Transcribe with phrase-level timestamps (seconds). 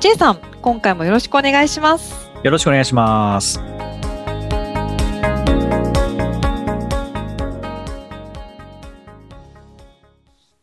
[0.00, 2.30] J さん、今回もよろしくお願いします。
[2.42, 3.60] よろしくお願いします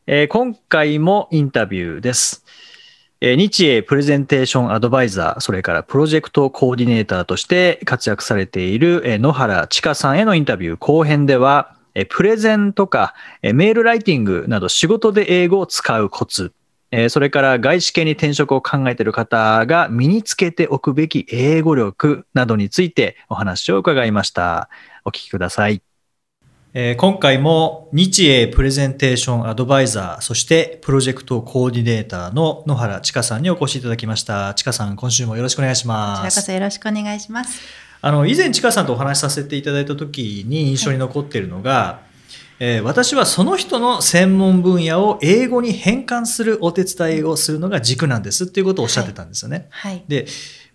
[0.08, 2.44] えー今回もインタビューです。
[3.22, 13.13] えー日英プレゼンテーションアドバイザー、それからプロジェクトコーディネーターとして活躍されているえー野原千佳さんへのインタビュー後編では、えープレゼンとか
[13.44, 16.54] えーメールライティングなど仕事で英語を使うコツ、
[16.91, 24.70] えーそれから外資系に転職を考えている方が身につけておくべき英語力などについてお話を伺いました。
[25.04, 25.82] お聞きください。
[26.74, 34.54] えー今回も日英プレゼンテーションアドバイザー、そしてプロジェクトコーディネーターの野原千佳さんにお越しいただきました。
[34.54, 36.38] 千佳さん、今週もよろしくお願いしこちます。
[36.38, 37.62] らこそよろしくお願いします。
[37.99, 42.07] あの、以前千佳さんとお話しさせていただいた時に印象に残っているのが、
[42.60, 49.68] えー私はその人の専門分野を英語に変換するお手伝いをするのが軸なんですっていうことをおっしゃってたんですよね。
[49.70, 50.04] はい。
[50.08, 50.26] で、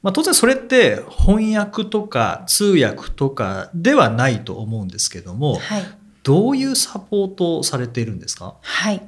[0.03, 5.85] まあ、当然それって翻訳とか通訳とかではないと思うんですけども、はい。
[6.23, 8.57] どういうサポートをされているんですか？
[8.61, 9.03] はい。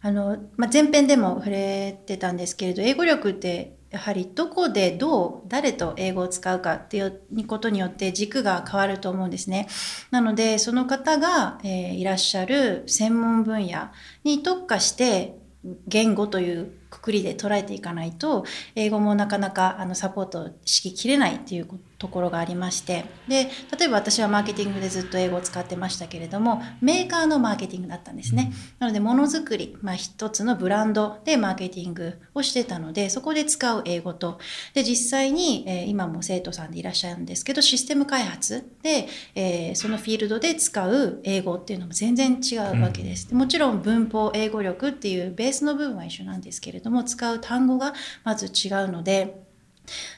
[0.00, 9.66] あの、まあ、前編でも触れてたんですけれど、英語力ってやはりどこでどう誰と英語を使うかっていうことによって軸が変わると思うんですね。
[10.10, 13.88] なのでその方が、えーいらっしゃる専門分野
[14.24, 15.38] に特化して
[15.86, 18.44] 言語というくくりで捉えていかないと
[18.74, 21.68] 英語もなかなかあのサポートしきれないっていう
[21.98, 28.52] ところがありましてで例えば私はマーケティングでずっと英語を使ってましたけれどもメーカーのマーケティングだったんですね。
[28.78, 34.38] なのでものづくり、まあ、一つのブランドでマーケティングをしてたのでそこで使う英語と
[34.74, 43.28] で実際に、えー今も生徒さんでいらっしゃるんですけどシステム開発で、えーそのフィールドで使う英語っていうのも全然違うわけです。
[43.28, 47.94] でもちろん文法英語力っていうベースの部分は一緒なんですけれども使う単語が
[48.24, 49.44] まず違うので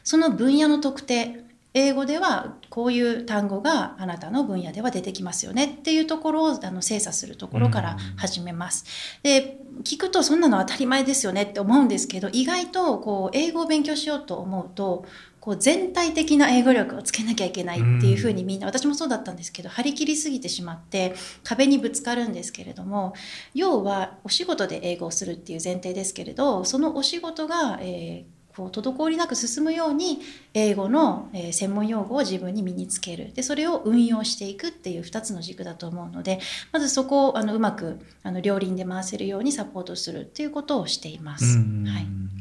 [0.03, 8.85] その分野の特定英語ではこういう単語があなたの分野では出てきますよねっていうところをあの精査するところから始めます。
[9.23, 15.07] で聞くとそんなの当たり前ですよねって思うんですけど意外とこう英語を勉強しようと思うと
[15.39, 21.15] こう全体的な英語力をつけなきゃいけないっていうふうにみんな私もそうだったんですけど張り切りすぎてしまって
[21.45, 23.15] 壁にぶつかるんですけれども
[23.55, 30.21] 要はお仕事で英語をするっていう前提ですけれどそのお仕事が、えーこう滞りなく進むように
[30.55, 33.33] 英語の、えー専門用語を自分に身につける。
[33.35, 36.41] でそれを運用していくっていう2つの軸だと思うので
[36.73, 41.59] まずそこをあのうまくあの両輪で回せるようにサポートするっていうことをしています。
[41.59, 42.40] はい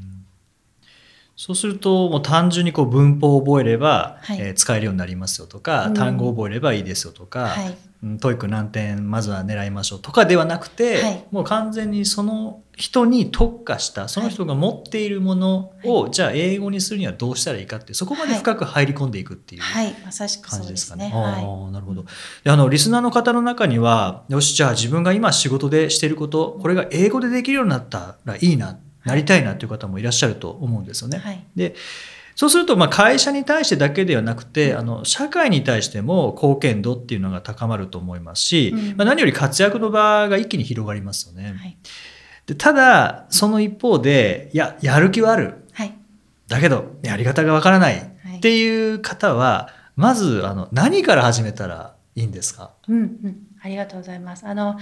[1.39, 4.41] そうすると、もう単純にこう文法を覚えれば、はい。
[4.41, 5.94] えー使えるようになりますよとか、うん。
[5.94, 7.77] 単語を覚えればいいですよとか、はい。
[8.03, 11.23] うん、 TOEIC 何点まずは狙いましょうとかではなくて、はい。
[11.31, 21.09] もう完全にその人に特化したその人が持っているものを、じゃあ英語にするにはどうしたらいいかってそこまで深く入り込んでいくっていう感じですかね。。
[21.09, 22.03] なるほど。
[22.44, 31.17] であのリスナーの方の中にはよしじゃあ自分が今仕事でしていることこれが英語でできるようになったらいいななりたいなという方もいらっしゃると思うんですよね。
[31.17, 31.21] い。
[31.21, 31.45] はい。
[31.55, 31.75] で
[32.35, 41.53] そうすると、まあ、会社に対してだけではなくて、あの、社会に対しても貢献度っていうのが高まると思いますし、うんまあ、何より活躍の場が一気に広がりますよね。
[41.57, 41.77] はい。
[42.45, 45.66] でただ、その一方で、いや、やる気はある。
[45.73, 45.93] はい。
[46.47, 52.71] だけど、やり方がわからないっていう方は、まず、あの、何から始めたらいいんですか？
[52.87, 53.37] うんうん。
[53.61, 54.47] ありがとうございます。
[54.47, 54.77] あの、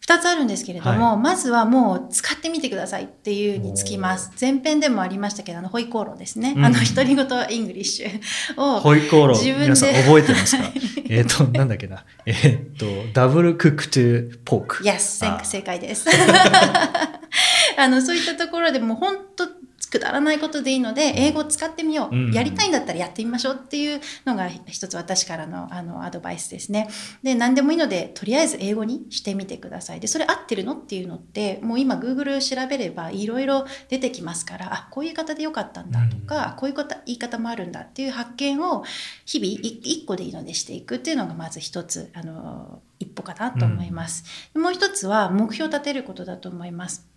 [0.00, 4.32] 二つあるんですけれども、はまずはもう使ってみてくださいっていうにつきます。
[4.40, 6.54] 前編でもありましたけど、あの、ホイコーローですね。
[6.56, 10.64] うんあの、独り言 English を、ホイコーロー、自分で皆さん覚えてますか？
[11.10, 12.04] えっと、なんだっけな？
[12.26, 12.32] え
[12.74, 14.84] っと、 double cooked pork。
[14.84, 16.06] Yes, 正解です。
[17.76, 19.46] あの、そういったところでもう本当
[19.90, 22.16] くだらないことでいいので、英語を使ってみよう。
[22.16, 26.88] うんやりたいんだったらやってみましょうっていうのが一つ私からのあのアドバイスですね。
[27.22, 30.00] で、何でもいいので、とりあえず英語にしてみてください。
[30.00, 38.84] で、それ合ってるのっていうのって、もう今 Google 調べればいろいろ出てきますから、あ、こういう言い方でよかったんだとか、こういうこと言い方もあるんだっていう発見を
[39.24, 44.24] 日々い一個でいいのでしていくっていうのがまず一つ、あの、一歩かなと思います。
[44.54, 47.09] もう一つは目標を立てることだと思います。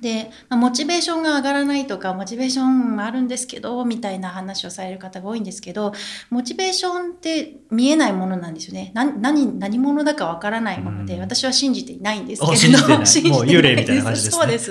[0.00, 5.92] で、まあ、モチベーションが上がらないとかモチベーションあるんですけどみたいな話をされる方が多いんですけど
[6.30, 8.92] モチベーションって見えないものなんですよね。
[8.94, 11.20] な何何者だかわからないもので、うん。
[11.20, 13.48] 私は信じていないんですけれど信じてない。
[13.48, 14.42] 幽霊みたいな感じですね。
[14.42, 14.70] そうです。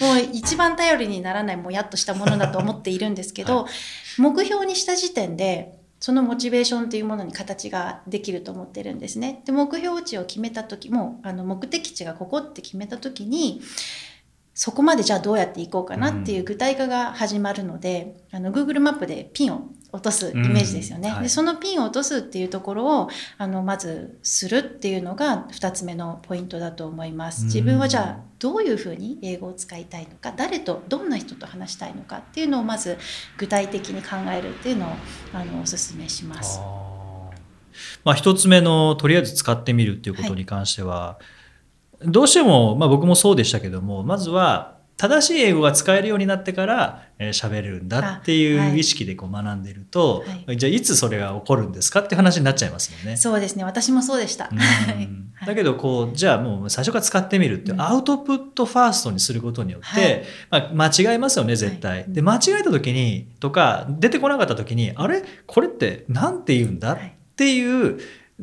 [0.00, 3.66] もう一番頼りにならないもやっとしたものだと思っているんですけど、
[4.18, 9.42] 目標にした時点でそのモチベーションというものに形ができると思ってるんですね。
[9.44, 13.60] で目標値を決めた時もあの目的地がここって決めた時に
[14.58, 21.10] そこまでじゃあどうやっていこうかなっていう具体化が始まるので、あの Google マップでピンを落とすイメージですよね。
[21.10, 23.08] うんはいでそのピンを落とすっていうところを
[23.38, 27.44] あのまずするっていうのが2つ目のポイントだと思います。
[27.44, 32.98] 自分はじゃあどういうふうに英語を使いたいのか誰とどんな人と話したいのかっていうのをまず
[33.36, 34.88] 具体的に考えるっていうのを
[35.34, 36.58] あのお勧めします。
[36.60, 36.98] あー
[38.02, 41.18] まあ、一つ目のとりあえず使ってみるっていうことに関しては、
[42.04, 53.16] どうしても、まあ、僕もそうでしたけどもまずは正しい英語が使えるようになってから喋、えー喋れるんだっていう意識でこう学んでると、はじゃあいつそれが起こるんですかって話になっちゃいますもんね。
[53.16, 53.62] そうですね。
[53.62, 54.50] 私もそうでした。
[55.46, 57.80] だけどこうじゃあもう最初から使ってみるっていううん。
[57.80, 62.00] アウトプットファーストにすることによって、まあ、間違えますよね絶対。
[62.00, 65.22] はいで間違えた時にとか出てこなかった時にあれ？
[65.46, 66.94] これって何て言うんだ？
[66.94, 67.16] っはい。
[67.36, 68.00] ていう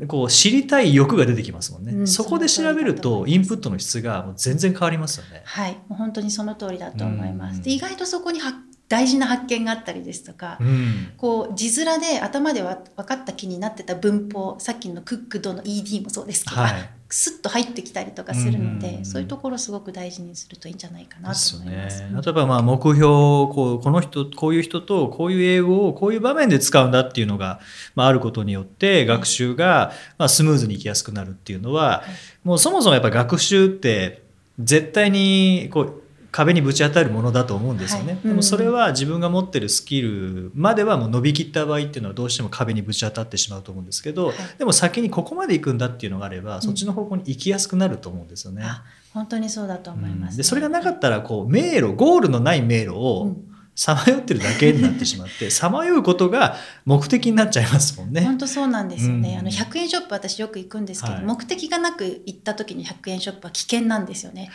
[0.07, 1.93] こう知りたい欲が出てきますもんね。
[1.93, 5.41] うんそこで調べるとインプットの質がもう全然変わりますよね。
[5.45, 7.57] はい、もう本当にその通りだと思います。
[7.57, 8.53] うんで意外とそこには
[8.87, 22.01] 大事な発見があったりですとか、うんこう字面で頭では分かった気になってた文法さっきのクックドの ED もそうですけど、はいスッと入ってきたりとかするので、うんそういうところをすごく大事にするといいんじゃないかなと思います。
[22.01, 22.09] ね。
[22.11, 27.59] 例えばまあ目標こうこの人こういう人とこういう英語をこういう場面で使うんだっていうのが、
[27.93, 32.03] まあ、あることによって学習が、まあ、スムーズにいきやすくなるっていうのは、
[32.43, 34.23] もうそもそもやっぱ学習って
[34.59, 36.01] 絶対にこう
[36.35, 38.27] 壁にぶち当たるものだと思うんですよね、はい。
[38.27, 44.35] でもそれは自分が持ってるスキルまではもう伸びきった場合っていうのはどうしても壁にぶち当たってしまうと思うんですけど、はい。
[44.57, 48.63] でも先にここまで行くんだっていうのがあれば、そっちの方向に行きやすくなると思うんですよね。
[48.65, 48.83] あ
[49.13, 50.37] 本当にそうだと思います、うん。
[50.37, 56.55] でそれがなかったらこう迷路ゴールのない迷路うをんさまよってるだけになってしまって さまようことが
[56.85, 58.21] 目的になっちゃいますもんね。
[58.21, 59.39] 本当そうなんですよね、うん。
[59.39, 61.23] あの100円ショップ私よく行くんですけど、はい。
[61.23, 64.49] 目的がなく行った時に100円ショップは危険なんですよね。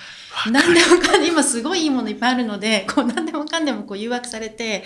[0.51, 4.85] 何でもかんで今すごいいいものいっぱいあるのでこう何でもかんでもこう誘惑されて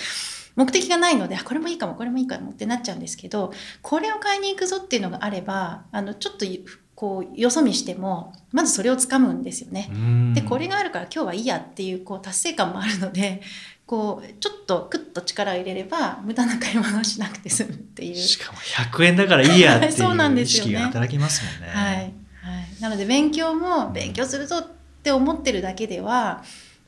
[0.56, 3.52] 目的がないのであこれもいいかもこれもいいかもってなっちゃうんですけど
[3.82, 6.46] これを買いに行くぞっていうのがあればあのちょっと
[6.94, 9.90] こうよそ見してもまずそれをつかむんですよね。
[9.92, 10.34] うん。
[10.34, 13.42] でこれがあるから今日はいいやっていうこう達成感もあるので
[13.86, 18.14] こうちょっとクッと力を入れれば無駄な買い物をしなくて済むっていう。
[18.14, 21.75] しかも100円だからいいやって そうなんいう意識が働きますもんね。
[21.75, 22.12] はいはい、
[22.81, 24.66] なので勉強も勉強するぞっ
[25.02, 26.42] て思ってるだけでは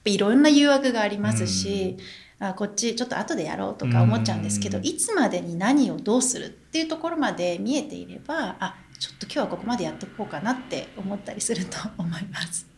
[0.04, 1.96] いろんな誘惑がありますし、
[2.38, 12.75] あこっちちょっと後でやろうとか思っちゃうんですけど、うんいつまでに何をどうするっていうところまで見えていればあちょっと今日はここまでやっとこうかなって思ったりすると思います。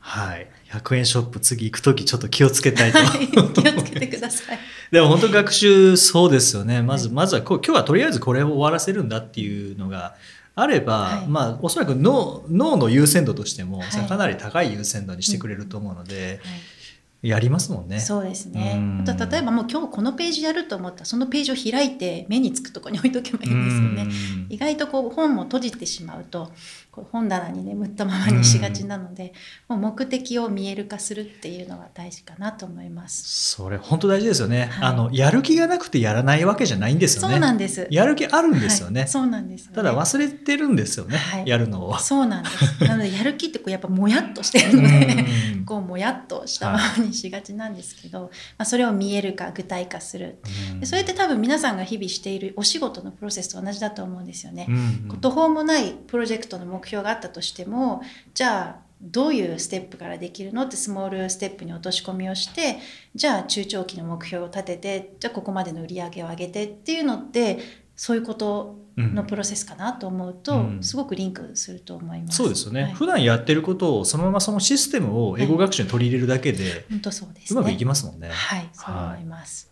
[0.00, 2.98] はい、100円ショップ次行く時ちょっと気をつけたいと。
[2.98, 4.58] はい気をつけてください。
[4.90, 6.82] でも本当学習そうですよね。
[6.82, 10.14] まず、はいまずはこう今日はとりあえずこれを終わらせるんだっていうのが
[10.54, 16.79] あれば、はいまあおそらく脳脳の優先度としても、はいかなり高い優先度にしてくれると思うので、はい
[17.22, 18.00] やりますもんね。
[18.00, 19.04] そうですねうん。
[19.06, 24.02] あと例えばもう今日このページやると思ったらそのページを開いて目につくところに置いとけばいいんですよね。
[24.02, 26.50] うん意外とこう本も閉じてしまうと
[26.90, 29.32] こう本棚に眠ったままにしがちなので、
[29.68, 33.54] もう目的を見える化するっていうのが大事かなと思います。
[33.54, 35.10] それ本当大事ですよね、はいあの。
[35.12, 37.34] やる気がなくてやらないわけじゃないんですよね。
[37.34, 37.86] そうなんです。
[37.90, 39.02] やる気あるんですよね。
[39.02, 41.96] はいそうなんですよね、ただ忘れてるんですよね、はいやるのを。
[41.98, 42.84] そうなんです。
[42.84, 50.38] なのでやる気ってこうやっぱもやっとしてるので、うんこうもやっとしたままにしがちなんですけど、まあ、それを見える化具体化する。
[50.78, 54.66] でそれって多分皆さんが日々しているお仕事のプロセスと同じだと思うんですよね。
[54.68, 58.02] うん途方もないプロジェクトの目標があったとしても
[58.32, 60.64] じゃあどういうステップからできるの？
[60.64, 62.78] ってスモールステップに落とし込みをして
[63.14, 67.58] じゃあ中長期の目標を立ててじゃあここまでの売り上げを上げてっていうのって
[68.02, 72.38] そういうことのプロセスかなと思うと、うんすごくリンクすると思います。
[72.38, 77.60] そうですよね、はい普段やってることをそのままそのシステムを英語学習に取り入れるだけで本当そうですね。
[77.60, 78.30] うまくいきますもんね。
[78.30, 79.70] はい、そう思います。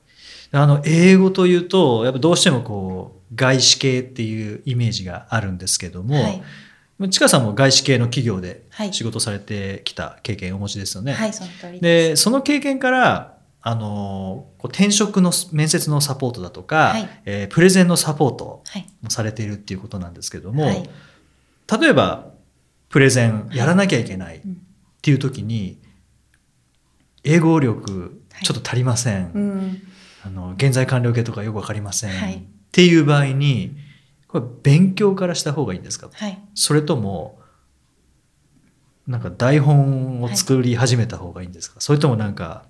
[0.52, 11.14] あの英語というとやっぱどうしてもこう外資系っていうイメージがあるんですけども、はい、ちかさんも外資系の企業ではい仕事されてきた経験をお持ちですよね。
[11.14, 11.80] はい、その通り。
[11.80, 13.37] でその経験から
[13.70, 17.08] あのこう転職の面接のサポートだとか、はい。
[17.26, 20.88] えープレゼンのサポートはい、もされているっていうことなんですけども、はい、
[21.80, 22.32] 例えば
[22.88, 24.62] プレゼンやらなきゃいけないっうん。
[25.02, 25.78] ていう時に
[27.24, 28.44] 英語力はい。
[28.44, 29.82] ちょっと足りません、うん。
[30.24, 32.36] あの現在完了形とかよくわかりません、はい。
[32.36, 32.40] っ
[32.72, 33.76] ていう場合に
[34.28, 36.08] これ勉強からした方がいいんですか？
[36.10, 36.38] はい。
[36.54, 37.38] それとも
[39.06, 42.64] なんか台本を作り始めた方がいいんですか、それともなんか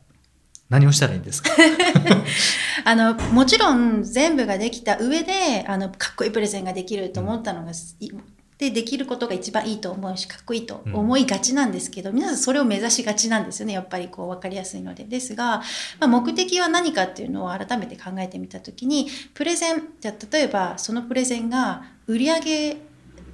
[0.68, 1.50] 何をしたらいいんですか？
[2.84, 8.10] あのもちろん全部ができた上であのかっこいいプレゼンができると思ったのが、い
[8.58, 15.04] でできることが一番いいと思うしかっこいいと思いがちなんですけど、皆さんそれを目指しがちなんですよねやっぱりこう分かりやすいので。
[15.04, 15.62] ですが、
[16.00, 22.76] まあ、目的は何かっていうのを改めて考えてみた時にプレゼンじゃあ例えばそのプレゼンが売り上げ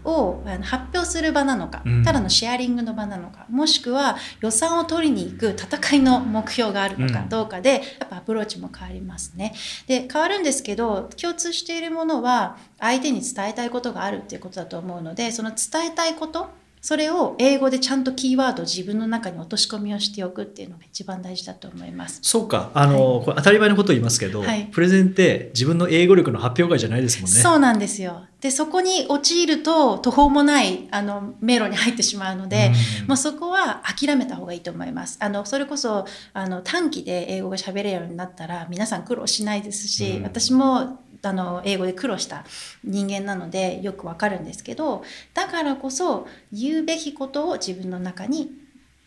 [0.05, 9.55] を発表する場なのか、うんただのシェアリングの場なのかもしくは予算を取りに行く戦いの目標があるのかうんどうかで、やっぱアプローチも変わりますね。
[9.87, 16.49] で変わるんですけど共通しているものは相手に伝えたいことがあるっていうことだと思うのでその伝えたいこと
[16.85, 22.19] それを英語でちゃんとキーワードを自分の中に落とし込みをしておくっていうのが一番大事だと思います。
[22.21, 28.26] そうかあの、これ当たり前のことを言いますけど、はいプレゼンって自分の英語力の発表会じゃないですもんねそうなんですよ。
[28.43, 35.17] でそこに陥ると途方もないあの迷路に入ってしまうので、うんもうそこは諦めた方がいいと思います。
[35.21, 42.45] あのそれこそあの短期で英語が喋れるようになったら皆さん苦労しないですし、うん私もあの英語で苦労した
[42.83, 48.64] 人間なのでよくわかるんですけどだからこそ言うべきことを自分の中に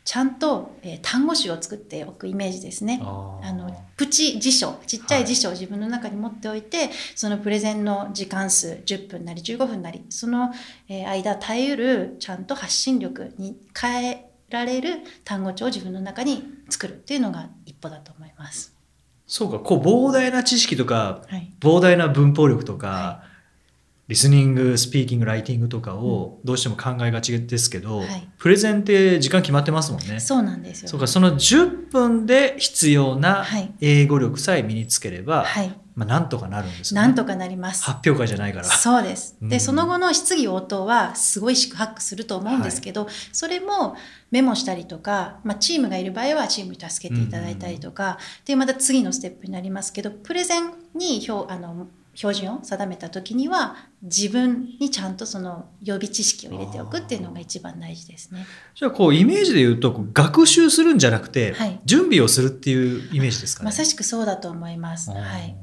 [0.07, 3.01] ちゃんと、えー単語集を作っておくイメージですね。
[3.03, 10.53] あのプチ辞書ちっちゃい辞書を自分の中に持っておいて、そのプレゼンの時間数10分なり15分なりその、
[10.87, 18.76] えー間耐えうるちゃんと発信力に変えられる単語帳を自分の中に作るっていうのが一歩だと思います。
[19.27, 23.23] そうかこう膨大な知識とかはい、膨大な文法力とか、は
[24.07, 28.29] リスニングスピーキングライティングとかをどうしても考えがちですけど、はい。
[28.37, 30.21] プレゼンって時間決まってますもんね。
[30.21, 30.87] そうなんですよ。
[30.87, 33.73] そうかその10分で必要なはい。
[33.81, 37.07] 英語力さえ身につければ、はい、まあ、なんとかなるんですよね。
[37.07, 37.83] なんとかなります。
[37.83, 38.65] 発表会じゃないから。
[38.65, 39.35] そうです。
[39.41, 43.95] で、うんその後の質疑応答はすごい四苦八苦すると思うんですけど、それも
[44.29, 51.87] メモしたりとか、まあ、チームがいる場合はチームに助けていただいたりとか、でまた次のステップになりますけどプレゼンに標あの
[52.17, 58.47] 標準を定めた時には自分にちゃんとその予備知識を入れておくっていうのが一番大事ですね。
[58.73, 63.65] じゃあこうイメージで言うと学習するんじゃなくて、はい準備をするっていうイメージですかね。
[63.65, 65.11] まさしくそうだと思います。
[65.11, 65.55] はい。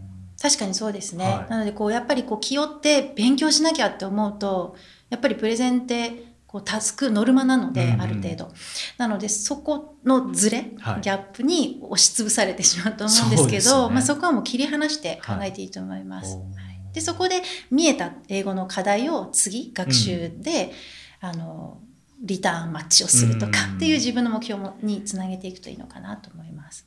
[0.45, 1.25] 確かにそうですね。
[1.25, 1.51] はい。
[1.51, 4.77] なのでこうやっぱりこう気負って勉強しなきゃって思うと
[5.09, 8.53] やっぱりプレゼンってこうタスクノルマなので、うんうんある程度。
[8.99, 11.01] なのでそこのズレ、はい。
[11.01, 13.95] ギャップに押しつぶされてしまうと思うんですけどそね。
[13.95, 16.37] まあ、そこはもう切り離して考えていいと思います。
[16.37, 16.45] はい。
[16.93, 20.73] でそこで見えた英語の課題を次学習で、
[21.23, 21.79] あの
[22.21, 26.87] リターンマッチをするとかうんっていう自分の目標もにつなげていくといいのかなと思います。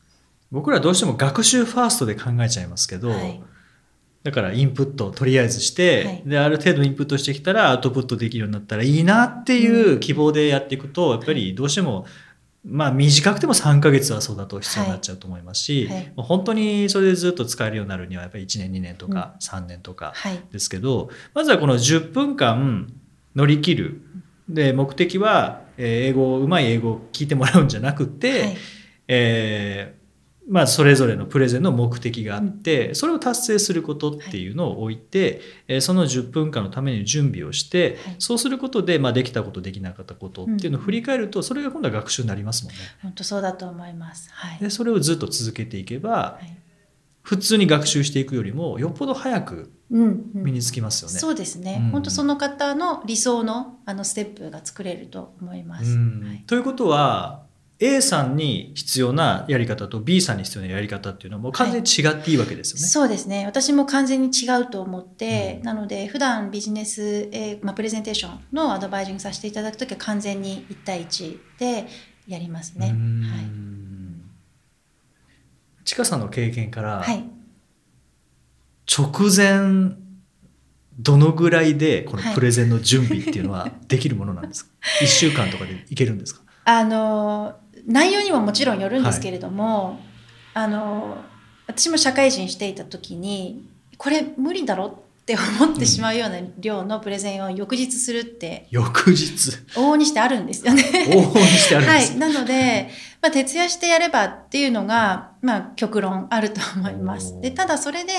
[0.52, 3.42] 僕らどうしても学習ファーストで考えちゃいますけど、はい。
[4.24, 6.24] だからインプットをとりあえずして、はい。
[6.26, 12.06] である程度インプットしてきたらアウトプットできるようになったらいいなっていう希望でやっていくと、やっぱりどうしても、
[12.66, 16.14] まあ短くても3ヶ月はそうだと必要になっちゃうと思いますし、はい。
[16.16, 22.92] もう本当にそれでずっと使えるようになるにはやっぱり1年2年とか3年とかはいですけど、まずはこの10分間
[23.36, 24.02] 乗り切る。
[24.50, 28.58] で目的は、えー英語うまい英語を聞いてもらうんじゃなくて、はい。
[29.08, 29.97] えー
[30.50, 42.80] まあ、それぞれのプレゼンの目的があって、それを達成することっていうのを置いて、えーその10分間のために準備をして、はいそうすることで、まあ、できたことできなかったことっていうのを振り返ると、それが今度は学習になりますもんね。
[43.02, 44.30] 本当そうだと思います。
[44.32, 44.60] はい。
[44.60, 46.58] でそれをずっと続けていけばはい
[47.28, 51.20] 普通に学習していくよりもよっぽど早くうんうん身につきますよね。
[51.20, 55.92] そうですね、うん本当その方の理想のあのステップが作れると思います。
[55.92, 57.47] うんはいということは
[57.80, 62.88] A さんに必要なやり方と B さんに必要なやり方っていうのはもう完全に違っていいわけですよね。
[62.88, 63.46] そうですね。
[63.46, 65.64] 私も完全に違うと思って、うん。
[65.64, 71.86] なので普段ビジネス、えーまあ、プレゼンテーションのアドバイジングさせていただくときは完全に1対1で
[72.28, 72.90] やりますね。
[72.92, 73.22] うん。
[73.22, 73.42] はい。
[75.86, 77.24] ちかさんの経験から、はい、
[78.92, 79.96] 直前
[81.00, 82.34] どのぐらいでこのはい。
[82.34, 86.42] プレゼンの準備っていうのはできるものなんですか、 一1週間とかでいけるんですか？
[86.66, 87.56] あの
[87.88, 90.00] 内容にももちろんよるんですけれども、
[90.54, 91.18] あの
[91.68, 93.68] 私も社会人していた時に
[93.98, 94.86] これ無理だろ
[95.22, 99.52] って思ってしまうような量のプレゼンを翌日するって翌日？
[99.76, 100.84] 往々にしてあるんですよね。
[101.10, 102.90] 往々にしてあるんです、はい、なので、
[103.22, 107.42] まあ、徹夜してやればっていうのが、まあ、極論あると思います。
[107.42, 108.14] でただそれで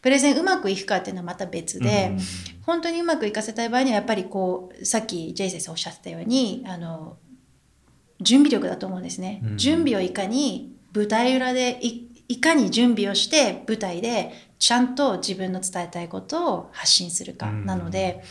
[0.00, 2.20] プレゼンうまくいくかっていうのはまた別で、うん。
[2.62, 7.16] 本当にうまくいかせたい場合にはやっぱりこうさっきジェイ先生おっしゃってたようにあの
[8.20, 9.56] 準備力だと思うんですね、うん。
[9.58, 17.66] 準備をいかに舞台裏でいいかに準備をして舞台でちゃんと自分の伝えたいことを発信するかうん。
[17.66, 18.22] なので、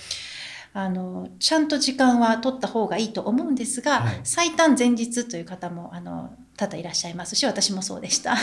[0.73, 4.19] あのちゃんと時間は取った方がいいと思うんですが、はい。
[4.23, 8.35] 最短前日という方もあの多々いらっしゃいますし私もそうでした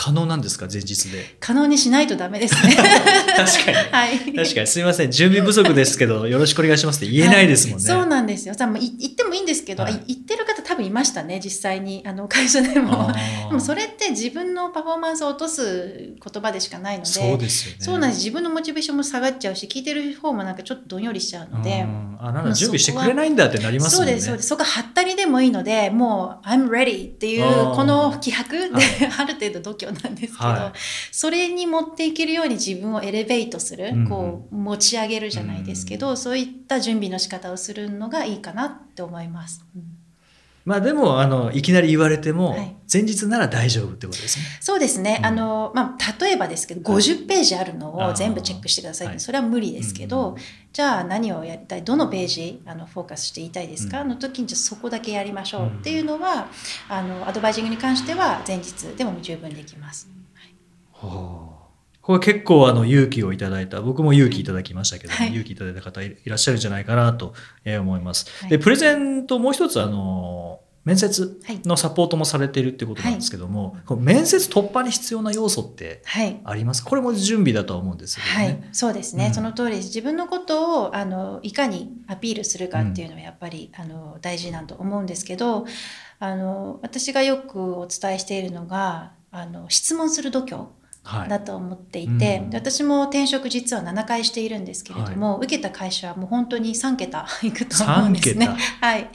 [0.00, 0.68] 可能なんですか？
[0.72, 1.36] 前日で。
[1.40, 2.76] 可能にしないとダメですね
[3.36, 3.76] 確かに。
[3.90, 7.90] はい確かにすみません準備不足ですけどよろしくお願いしますって言えないですもんね。
[7.90, 8.54] はいそうなんですよ。
[8.54, 13.08] さも言ってもいいんですけど、はいい言ってる方多分いましたね、実際に、あの会社でも。
[13.08, 17.76] あ でーもそれって自分のパフォーマンスを落とす言葉でしかないので、そうですよね。
[17.80, 18.20] そうなんです。
[18.20, 21.80] 自分のモチベーションも下がっちゃうし、聞いてる方もなんかちょっとどんよりしちゃうので。
[21.80, 24.06] うんあなんか準備してくれないんだってなりますもね。
[24.06, 24.48] そうんです、そうです。
[24.48, 27.44] そこははったりでもいいので、もう、I'm ready っていう
[27.76, 28.82] この気迫で、はい
[29.18, 30.72] ある程度度胸なんですけど、は
[31.12, 39.64] それに持っていけるように自分をエレベートする、うんこう、持ち上げるじゃないですけど、そういった準備の仕方をするのがいいかなって思います。
[39.74, 39.97] うん
[40.68, 42.76] まあでもあのいきなり言われても、はい。
[42.92, 44.44] 前日なら大丈夫ってことですね。
[44.60, 45.16] そうですね。
[45.20, 45.26] うん。
[45.26, 47.02] あの、まあ、例えばですけど、はい。
[47.02, 49.20] 50ページあるのを全部チェックしてくださいって、はい。
[49.20, 50.36] それは無理ですけど、うん
[50.70, 54.08] じゃあ何をやりたい、どのページあのフォーカスして言いたいですか、うん。
[54.08, 56.48] の時にじゃあそこだけやりましょううんっていうのは、
[56.88, 60.08] あのアドバイジングに関しては前日でも十分できます。
[60.92, 61.47] はあ
[62.08, 65.28] これ結構あの勇気をいただいた僕も勇気いただきましたけど、はい。
[65.28, 67.34] 勇気いただいた方いいらっしゃるんじゃないかなと
[67.66, 68.30] えー思います。
[68.40, 68.50] はい。
[68.50, 71.60] でプレゼントもう一つあの面接はい。
[71.66, 76.40] のサポートもされているってことなんですけども、この面接突破に必要な要素ってはい。
[76.44, 78.48] ありますこれも準備だとは思うんですけどはい。
[78.48, 79.34] ね。、そうですね、うん。
[79.34, 79.88] その通りです。
[79.88, 85.66] 自分のことをあのいかにアピールするかっていうのはやっぱり、あの大事だと思うんですけど
[86.20, 90.54] あの私がよくお伝えしているのがあの質問する度胸。
[90.56, 90.77] はい
[91.28, 92.50] だと思っていて、うん。
[92.50, 98.48] で私も転職実は7回しているんですけれども、受けた会社はもう本当に3桁いくと思うんですね。
[98.48, 99.08] 3 はい、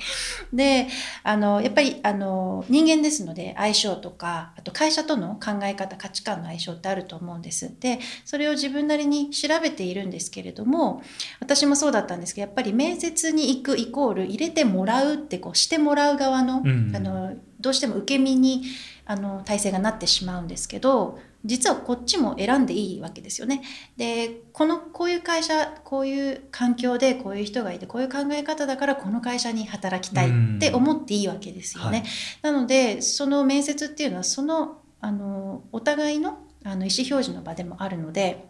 [0.51, 0.87] で
[1.23, 7.71] あのやっぱりあの人間ですので相性とかあと会社との考え方価値観の相性ってあると思うんです。
[7.79, 11.01] でそれを自分なりに調べているんですけれども
[11.39, 16.91] 私もそうだったんですけどやっぱり面接に行くイコール入れてもらうってこうしてもらう側の,、うん。
[16.95, 18.63] あのどうしても受け身に
[19.05, 23.61] あの体制がなってしまうんですけど実はこっちも選んでいいわけですよね。
[23.97, 31.99] でこのこういう会社こういう環境でこういう人がいてこういう考え方だからこの会社に働きたいって思っていいわけですよね。
[31.99, 32.07] はい
[32.41, 38.47] なのでその面接っていうのはそのあのお互いのあの意思表示の場でもあるので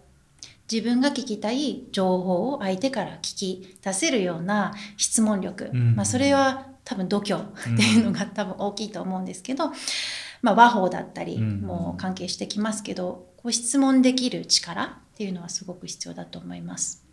[0.71, 9.71] 自分が聞きたい情報を相手から聞き出せるような質問力、うんまあ、それは多分度胸っていうのが多分大きいと思うんですけど、
[10.43, 17.03] まあ、和法だったりうんも関係してきますけど、こう質問できる力っていうのはすごく必要だと思います。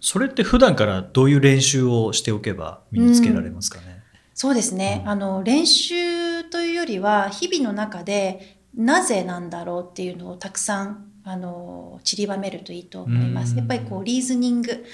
[0.00, 4.02] それって普段からどういう練習をしておけば身につけられますかね？
[4.34, 13.52] そうですね、うんあの練習というよりは日々の中でなぜなんだろうっていうのをたくさんあの散りばめるといいと思います。
[13.52, 14.84] うんやっぱりこうリーズニング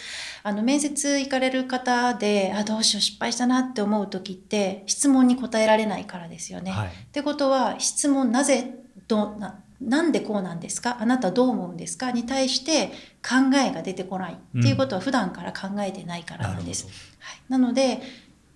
[0.43, 6.71] あの面接行かれる方であどうしよう失敗したなって思う時って質問に答えられないからですよね。
[6.71, 6.89] はい。
[6.89, 8.75] ってことは質問なぜ
[9.07, 10.99] どななんでこうなんですか？
[11.01, 12.11] あなたどう思うんですか？
[12.13, 12.89] に対して
[13.23, 16.87] 考えが出てこないっていうことは普段から考えてないからなんです。。
[17.21, 18.03] はい、なので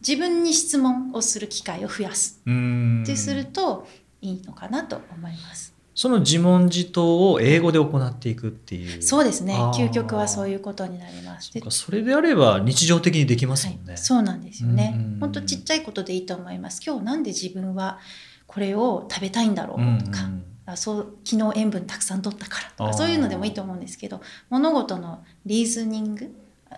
[0.06, 3.86] 自分に質問をする機会を増やすってすると
[4.20, 5.71] いいのかなと思います。
[5.94, 9.02] その自問自答を英語で行っていくっていう。
[9.02, 11.52] そうですね究極はそういうことになります。
[11.52, 13.82] でそうかそれであれば日常的にできますもんね。
[13.88, 15.20] はい、そうなんですよねうん。
[15.20, 16.80] 本当ちっちゃいことでいいと思います。
[16.84, 17.98] 今日なんで自分は
[18.46, 20.18] これを食べたいんだろうんうとか、
[20.66, 26.34] あそう昨日塩分たくさん取ったからとかそういうのでもいいと思うんですけど物事のリーズニング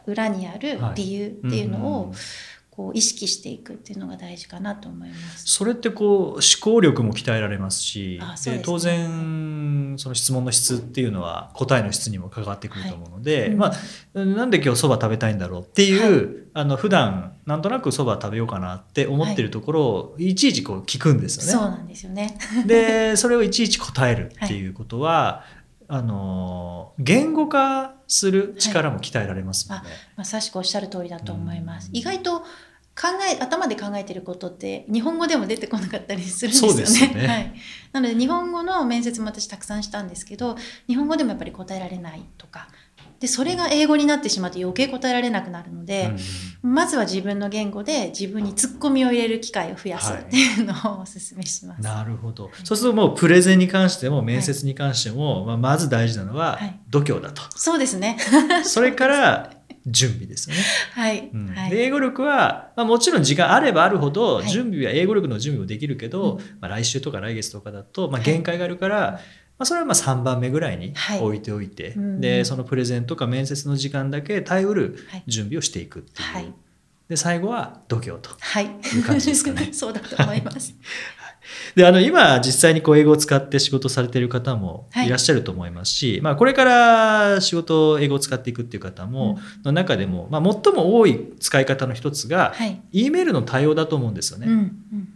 [0.06, 2.14] 裏にある理由っていうのをん
[2.76, 5.44] こう意識していくっていうのが大事かなと思います。
[5.46, 13.72] それってこう思考力も鍛えられますしあそうですね当然その質問の質っていうのは答えの質にも関わってくると思うので、はいうんま
[14.14, 21.52] あ、なんで今日そば食べたいんだろうっていう、はあの普段なんとなくそば食べようかなって思ってるところをいちいちこう聞くんですよね。
[21.52, 22.36] そうなんですよね。
[22.66, 25.44] でそれをいちいち答えるっていうことは、
[25.86, 29.88] あの言語化する力も鍛えられますもんね。
[30.16, 31.88] まさしくおっしゃる通りだと思います。
[31.88, 32.40] うん意外と
[32.96, 36.74] 考え頭で考えてることって日本語でも出てこなかったりするんですよね。
[36.74, 37.54] そうですよねはい、
[37.92, 42.68] なので日本語の面接も私たくさんしたんですけど日本語でもやっぱり答えられないとか
[43.24, 46.14] でそれが英語になってしまって余計答えられなくなるので、
[46.60, 51.82] まずは自分の言語で自分にツッコミを入れる機会を増やすはいっていうのをお勧めします。
[51.82, 52.50] なるほど。
[52.64, 57.40] そうするともうプレゼンに関しても面接に関しても、まあ、まず大事なのははい度胸だと。
[57.56, 58.18] そうですね。
[58.62, 59.50] それから
[59.86, 60.62] 準備ですよね。
[60.92, 61.30] はい。
[61.32, 69.20] うん英語力は、まあ、もちろん時間あればあるほどはい準備は英語力の準備もできるけど、うんまあ、来週とか来月とかだと、まあ、はい限界があるから、
[69.58, 76.54] まあ、それはまあ3番目ぐらいにはい置いておいて、うんでそのプレゼンとか面接の時間だけ耐えうるはい準備をしていくっていう、はい
[77.08, 78.30] で最後は度胸と。
[78.40, 78.64] はい。
[78.64, 80.74] いう感じですかね そうだと思います。
[81.76, 92.80] であの今実際にこう英語を使って仕事されている方もはいいらっしゃると思いますし、まあ、これから仕事を英語を使っていくっていう方も、の中でも、まあ、最も多い使い方の一つが、はい。
[92.92, 94.46] E メールの対応だと思うんですよね。
[94.46, 94.52] うん。
[94.54, 94.56] う
[94.96, 95.08] ん。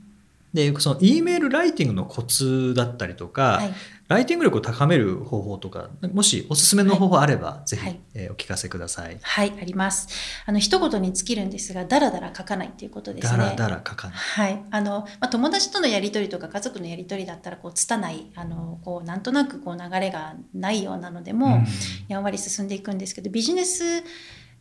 [0.54, 3.74] でその E メールライティングのコツだったりとか、はい。
[4.08, 9.18] ライティング力を高める方法とかもしおすすめの方法あれば、ぜひ、はいえーお聞かせください。
[9.20, 10.08] はい、あります。
[10.46, 13.37] あの、一言に尽きるんですが、だらだら書かないっていうことですね。
[13.37, 14.16] だらだら書かない。
[14.16, 21.66] はい、あの、まあ、友達とのやり取りとか家族のやり取りだったらこう拙いあのこうなんとなくこう流れがないようなのでも、うん
[22.08, 24.02] やんわり進んでいくんですけどビジネス、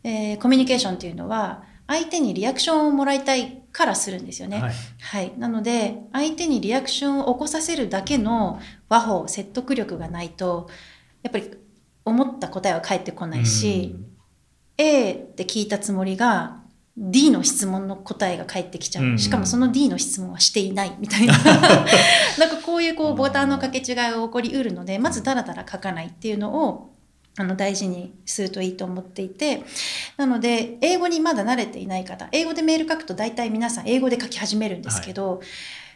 [0.04, 4.60] えーコミュニケーションっていうのは相手にリアクションをもらいたいからするんですよね。
[4.60, 4.72] はい。
[5.00, 10.68] はい、なので相手にリアクションを起こさせるだけの和法説得力がないと
[11.22, 11.50] やっぱり
[12.04, 13.96] 思った答えは返ってこないし、
[14.76, 16.62] A って聞いたつもりが
[16.98, 19.18] D の質問の答えが返ってきちゃう、うん。
[19.18, 21.34] しかもその D の質問はしていないみたいな。
[22.38, 26.97] なんかこういうこうボタンの掛け違いが起こりうるのでまずダラダラ書かないっていうのを
[27.38, 29.62] あの大事にするといいと思っていて
[30.16, 35.40] なので英語にまだ慣れていない方英語でメール書くと大体皆さん英語で書き始めるんですけど、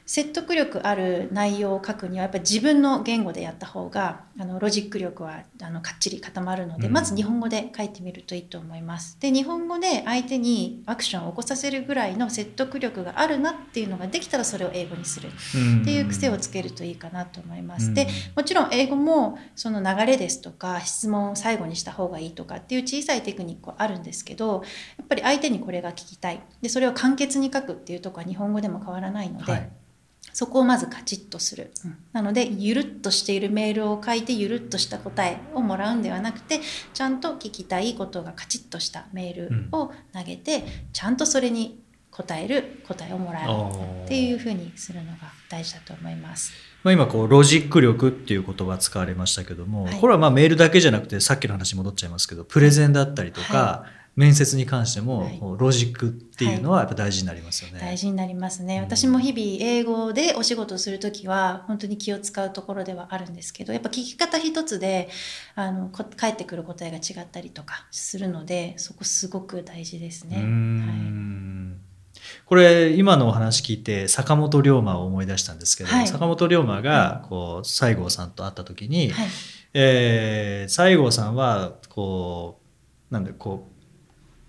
[0.04, 6.92] 説得力ある内容を書くにはやっぱり自分の言語でやった方があのロジック力はあのかっちり固まるので、うん。
[6.92, 9.16] まず日本語で書いてみるといいと思います。
[9.20, 15.28] で日本語で相手にアクションを起こさせるぐらいの説得力があるなっていうのができたらそれを英語にする。
[15.28, 17.94] っていう癖をつけるといいかなと思います。
[17.94, 24.62] でもちろん英語もその流れですとか質問を最後にした方がいいとかっていう小さいテクニックはあるんですけど
[24.98, 26.40] やっぱり相手にこれが聞きたい。
[26.60, 29.70] でそれを簡潔に書くっていうところは日本語でも変わらないので、はい
[30.32, 31.72] そこをまずカチッとする、
[32.12, 36.60] なのでゆるっとしているメールを書いてゆるっとした答えをもらうんではなくて
[36.94, 45.18] ちゃんと聞きたいことがカチッとしたメールを投げて、ちゃんとそれに答える答えをもらうっていうふうにするのが
[45.48, 46.52] 大事だと思います。
[46.82, 50.00] まあ、今こうロジック力っていう言葉使われましたけども、はい。
[50.00, 57.80] これはまあメールだけじゃなくてさっきの話に戻っちゃいますけどプレゼンだったりとか、は面接に関しても、ロジックっていうのはやっぱ大事になりますよね。
[57.80, 58.82] 大事になりますね、うん。
[58.82, 65.08] 私も日々英語でお仕事をする時は本当に気を使うところではあるんですけどやっぱ聞き方一つで
[65.54, 70.44] あのこ返ってくる答えが違ったりとかするのでそこすごく大事ですね。
[72.44, 76.06] これ今のお話聞いて坂本龍馬を思い出したんですけど、はい。
[76.06, 79.28] 坂本龍馬がこう西郷さんと会った時に、はい。
[79.72, 82.60] えー西郷さんはこ
[83.10, 83.71] うなんでこう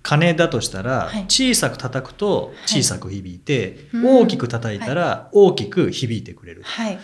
[0.03, 1.23] 鐘だとしたらはい。
[1.23, 4.05] 小さく叩くと小さく響いて、うん。
[4.21, 6.61] 大きく叩いたら大きく響いてくれる。
[6.63, 6.99] はい。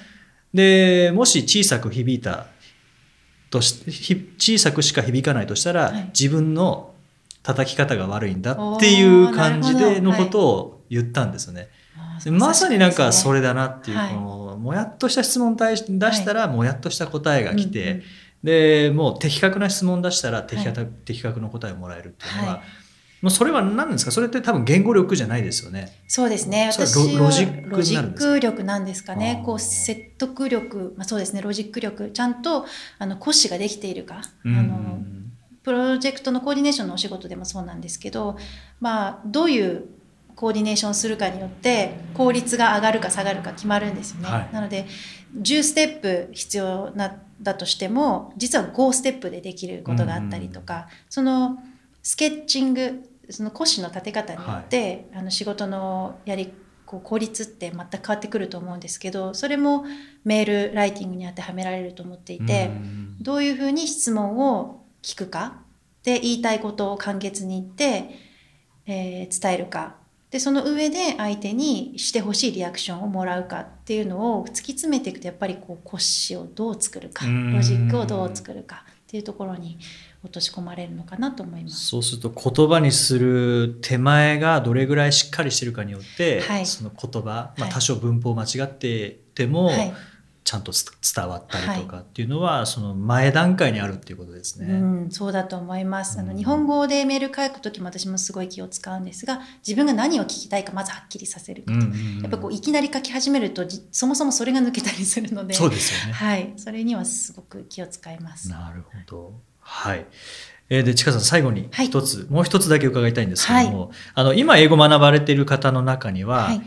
[0.54, 2.48] でもし小さく響いた
[3.50, 6.04] としひ小さくしか響かないとしたら、はい。
[6.08, 6.94] 自分の
[7.42, 11.70] 叩き方が悪いんだっていう感じでのことを言ったんですよね。
[12.30, 14.14] まさになんかそれれだなっていう、はい。
[14.14, 18.04] このもやっとした質問出し出したらもやっとした答えが来て、
[18.44, 22.62] でもう的確な質問出したら的確,、的確な答えをもらえるっていうのは、はい
[23.22, 24.12] もうそれは何ですか？
[24.12, 25.92] それって多分言語力じゃないですよね。
[26.08, 26.70] そうですね。
[26.72, 29.16] 私はロロジック力なんですか。
[29.16, 31.42] ねこう説得力、まあそうですね。
[31.42, 32.66] ロジック力、ちゃんと
[32.98, 34.16] あの骨子ができているか。
[34.16, 38.38] あうのんプロジェクトのコーディネーションのお仕事でもそうなんですけど、
[38.80, 39.86] まあどういう
[40.36, 44.30] コーディネーションするかによって効率が上がるか下がるか決まるんですよね。
[44.30, 44.86] はいなので
[45.38, 51.60] 10ステップ必要なだとしても実は5ステップでできることがあったりとか、その
[52.02, 56.52] スケッチングその腰の立て方によって、あの仕事のやり
[56.86, 59.86] こう効率って全く変わってくると思うんですけどそれも
[60.24, 62.68] メールライティングに当てはめられると思っていて。
[62.68, 63.10] うん。
[63.22, 65.62] どういうふうに質問を聞くか
[66.04, 68.10] で言いたいことを簡潔に言って、
[68.88, 69.98] えー伝えるか。
[70.32, 77.54] でその上で相手にしてほしいリアクションをもらうかっていうのを突き詰めていくとやっぱりこう骨子をどう作るかうん。
[77.54, 79.80] ロジックをどう作るかっていうところに
[80.24, 81.86] 落とし込まれるのかなと思います。
[81.88, 89.94] そうすると言葉にする手前がどれぐらいしっかりしてるかによって、はいその言葉、まあ、はい多少文法間違ってても、はい
[90.50, 90.84] ちゃんとつ
[91.16, 94.66] 伝わったりとかっていうのは、その前段階にあるっていうことですね。
[94.66, 94.74] う
[95.06, 96.18] ん、そうだと思います。
[96.18, 101.74] あうんの日本語でメール書くときも私もすごい気を使うんですが自分が何を聞きたいかまずはっきりさせること。
[101.74, 106.14] うんうんうんやっぱこういきなり書き始めるとじそもそもそれが抜けたりするのでそうですよね。
[106.14, 108.50] はい、それにはすごく気を使います。
[108.50, 109.49] なるほど。
[109.70, 110.06] はい。
[110.70, 116.62] えー、で、ちかさん、最後にはい一つ、もう一つだけ伺いたいんですけども、あの、今、英語学ばれている方の中には、、はいい。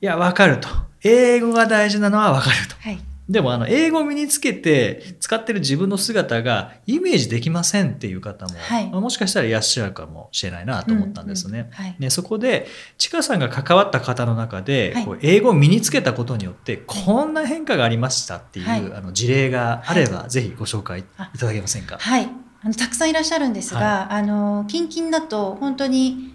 [0.00, 0.68] や、わかると。
[1.02, 2.76] 英語が大事なのはわかると。
[2.80, 2.98] はい。
[3.28, 11.60] でも、あの、英語を身につけて使ってる自分の姿がイメージできませんっていう方も、はいまあもしかしたらいらっしゃるかもしれないなと思ったんですね。
[11.60, 11.96] うんうんはい。
[11.98, 12.66] ね、そこで、
[12.98, 21.04] ちかさんが関わった方の中で、はいこう英語を身につけたことによって、こんな変化がありましたっていう、はいあの事例があれば、ぜひご紹介い
[21.38, 21.96] ただけませんか？
[21.98, 22.28] はい。
[22.64, 26.34] あのたくさんいらっしゃるんですが、あの近々だと本当に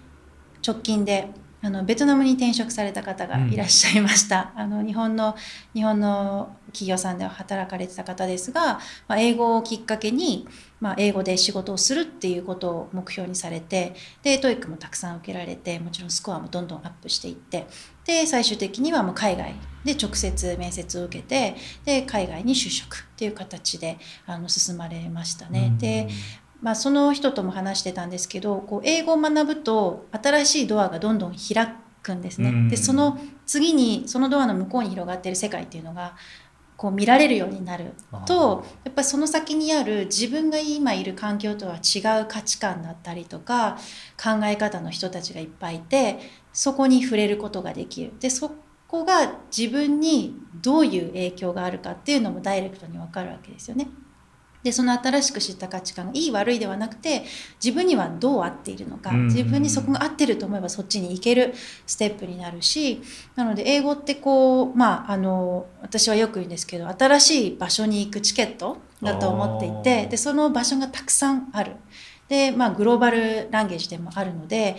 [0.64, 1.28] 直近で
[1.62, 4.52] あのベトナムに転職された方がいらっしゃいました。
[4.56, 5.36] あの日本の
[5.74, 10.48] 日本の企業さんでは働かれてた方ですが、まあ、英語をきっかけに、
[10.80, 17.66] まあ、英語で仕事をするっていうことを目標にされてで TOEIC もたくさん受けられてもちろんスコアもどんどんアップしていって
[18.06, 25.74] で最終的にはもう海外で直接面接を受けてで海外に就職っていう形であの進まれましたね。
[25.78, 26.08] で
[26.62, 32.50] まあ、その人とも話してたんですけどこう英語を学ぶと新しいドアがどんどん開くんですね。
[32.50, 36.14] うんでその次にそのドアの向こうに広がっている世界っていうのが
[36.76, 37.92] こう見られるようになる
[38.26, 43.76] とやっぱりその先にある自分が今いる環境とは違う価値観だったりとか
[44.16, 46.20] 考え方の人たちがいっぱいいて
[46.52, 48.12] そこに触れることができる。
[48.20, 48.52] でそ
[48.88, 53.88] こが自分にどういう影響があるかっていうのもダイレクトに分かるわけですよね。
[54.62, 57.24] でその新しく知った価値観がいい悪いではなくて
[57.62, 59.10] 自分にはどう合っているのか。
[59.10, 59.24] うん。
[59.26, 61.54] 自分にそこが合ってると思えばそっちに行ける
[61.86, 63.00] ステップになるし
[63.36, 71.76] なので英語ってこうまああの私はよく言うんですけど新しい場所に行くチケットだと思っていてでその場所がたくさんある。
[72.28, 74.76] でまあグローバルランゲージでもあるので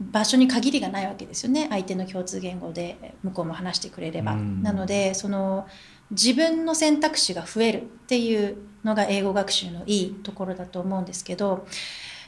[0.00, 4.32] 場所に限りがないわけですよね相手の共通言語で向こうも話してくれれば。
[4.32, 5.66] うんなのでその
[6.10, 11.66] 自分の選択肢が増えるっていうのが英語学習のいいところだと思うんですけど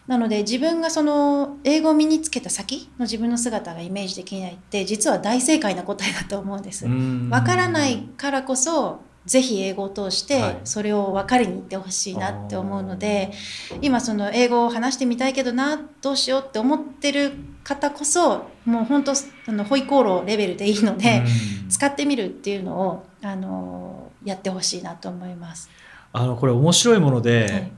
[0.07, 6.87] なので自分がその英語を身につけた先の自分の姿がイメージできないって実は大正解な答えだと思うんです。
[7.31, 10.55] わからないからこそぜひ英語を通しはい。
[10.55, 13.33] てそれを分かりに行ってほしいなって思うので、
[13.81, 17.33] 今その英語を話してみたいけどなどうしようって思ってる
[17.63, 21.23] 方こそもう本当あのホイコーローレベルでいいので、
[21.69, 25.71] 使ってみるっていうのをあのやってほしいなと思います。
[26.13, 27.73] あのこれ面白いもので、はい。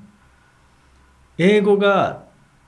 [1.37, 2.25] 英語が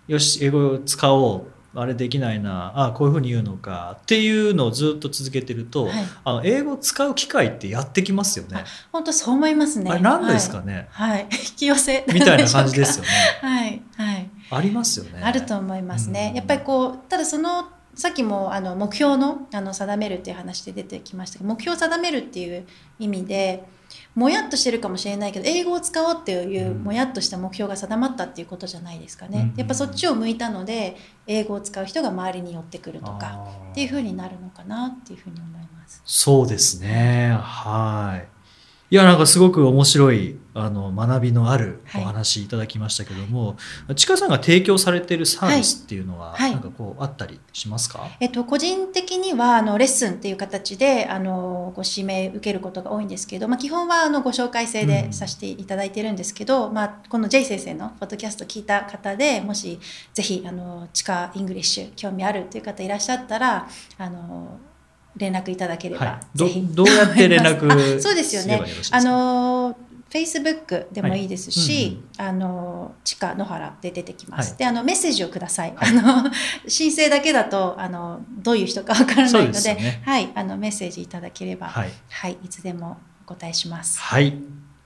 [0.06, 5.92] よし英語を使おうあれできないなあこういうふうに言うのかっていうのをずっと続けてると、はい
[6.24, 8.64] あの英語を使う機会ってやってきますよね。
[8.92, 9.90] 本当そう思いますね。
[9.90, 13.10] あれ何ですかね、はい、はい、 引き寄せみたいな感じですよね。
[13.40, 14.30] はいはい。
[14.50, 15.20] ありますよね。
[15.22, 16.28] あると思いますね。
[16.30, 22.66] うんやっぱりこうただそのさっきもあの目標のあの定めるっていう話で出てきましたけど目標を定めるっていう
[22.98, 23.64] 意味で
[24.16, 29.50] もやっとしてるかもしれないけど英語を使おうっていううんもやっとした目標が定まったっていうことじゃないですかね。
[29.52, 36.02] うんやっぱそっちを向いたので英語を使う人が周りに寄ってくるとかっていうふうになるのかなっていうふうに思います。
[36.04, 37.36] そうですね。
[37.38, 38.35] はい。
[38.88, 42.04] いや、なんかすごく面白い、あの、学びのあるおはい。
[42.04, 43.56] 話いただきましたけども、
[43.96, 46.52] ちかさんが提供されているサービスっていうのは、はい。
[46.52, 48.08] なんかこう、あったりしますか？
[48.20, 59.80] えっと、個人的にはあのレッスンっていう形であのご指名受けることが多いんですけど、まあ、基本はあのご紹介制でさせていただいてるんですけど、まあ、この J 先生のポッドキャスト聞いた方でもし
[60.14, 63.68] ぜひあのちか English 興味あるという方いらっしゃったら
[63.98, 64.58] あの
[65.16, 66.38] 連絡いただければ、はい。
[66.38, 66.60] どぜひ。
[66.70, 67.66] どうやって連絡
[67.98, 68.54] あそうですよね。
[68.54, 68.96] ればよろしいですか？
[68.98, 69.76] あの
[70.08, 72.28] Facebook でもいいですし、はい。
[72.28, 74.58] あの地下野原で出てきます、はい。
[74.58, 75.98] であのメッセージをください、はい。
[75.98, 76.30] あの
[76.68, 80.02] 申請だけだとあのどういう人かわからないのでね。
[80.04, 81.90] はい、あのメッセージいただければ、はい。
[82.08, 82.38] はい。
[82.44, 83.98] い、つでもお答えします。
[83.98, 84.34] はい。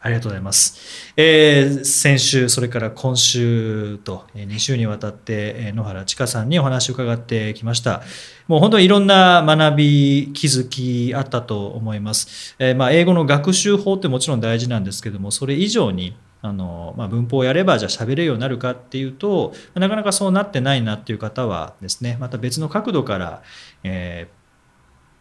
[0.02, 1.12] ありがとうございます。
[1.16, 8.02] えー先週、それから今週と、え2週にわたって、え野原千佳さんにお話を伺ってきました。
[8.48, 12.56] もう本当にいろんな学び、気づきあったと思います。
[12.58, 23.42] えーまあ、英語の学習法ってもちろん大事なんですけども、それ以上に、あのまあ、文法をやればじゃあ喋れるようになるかっていうとなかなかそうなってないなっていう方はですねまた別の角度から、
[23.84, 24.39] えー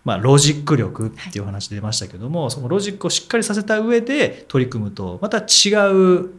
[0.05, 6.29] まあ、ロジック力っていうお話出ましたけども、そのロジックをしっかりさせた上で取り組むとまた違う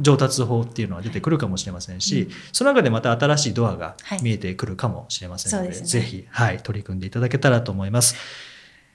[0.00, 8.16] 上達法っていうのは出てくるかもしれませんし、うんその中でまた新しいドアがはい見えてくるかもしれませんので,、そうですねぜひ、はい、取り組んでいただけたらと思います。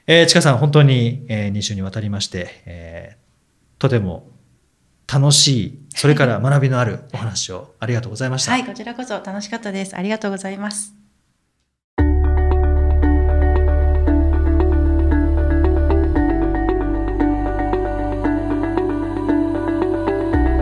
[0.08, 3.27] えー、ちかさん本当に、えー、2週にわたりまして、えー
[3.80, 4.32] とても
[5.12, 8.51] 楽しいそれから学びのあるお話をありがとうございました。
[8.51, 9.95] はい、こちらこそ楽しかったです。
[9.95, 10.96] ありがとうございます。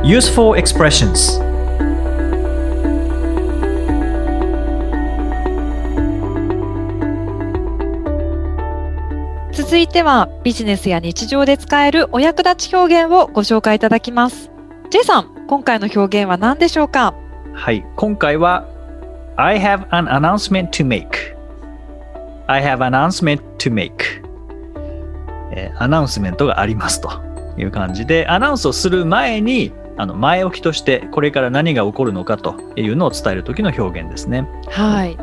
[0.06, 1.42] Useful Expressions.
[9.52, 14.52] 続いてはビジネスや日常で使えるお役立ち表現をご紹介いただきます。
[14.92, 17.16] J さん今回の表現は何でしょうか？
[17.56, 18.64] はい今回は
[19.38, 21.36] I have an announcement to make.
[22.46, 23.92] I have an announcement to make.
[25.52, 27.10] えー、アナウンスメントがありますと
[27.58, 34.48] いう感じでアナウンスをする前にあの前置きとしてこれから何が起こるのかというのを伝える時の表現ですね。
[34.70, 35.18] はい。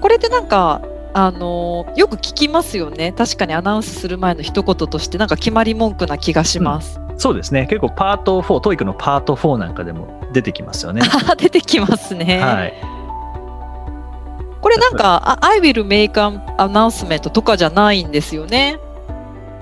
[0.00, 0.82] これってなんか
[1.14, 3.12] あのよく聞きますよね。
[3.12, 6.98] 確かにアナウンスする前の一言としてなんか決まり文句な気がします。
[6.98, 7.66] うん、そうですね。
[7.66, 11.02] 結構パート4、 TOEIC のパート4なんかでも出てきますよね。
[11.38, 12.40] 出てきますね。
[12.40, 12.74] はい。
[14.60, 18.78] これなんか、I will make an announcement とかじゃないんですよね。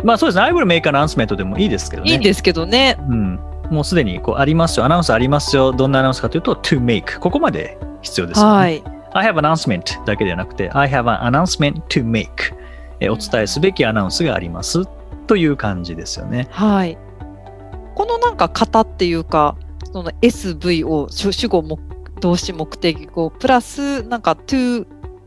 [0.06, 2.12] まあそうですね、I will make an announcement でもいいですけどね。
[2.12, 2.96] いいんですけどね。
[3.08, 3.40] うん。
[3.70, 5.72] もうすでにこうありますよ、アナウンスありますよ。
[5.72, 7.18] どんなアナウンスかというと、to make。
[7.18, 8.52] ここまで必要ですよね。
[8.52, 8.84] はい。
[9.14, 12.28] I have announcement だけではなくて、I have an announcement to make。
[13.00, 14.84] えお伝えすべきアナウンスがあります
[15.26, 16.46] という感じですよね。
[16.52, 16.96] はい。
[17.96, 19.56] このなんか型っていうか、
[19.92, 21.80] その SV を主語も
[22.20, 24.86] 動詞目的語プラスなんか to